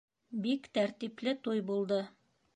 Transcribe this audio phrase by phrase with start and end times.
[0.45, 2.03] Бик тәртипле туй булды.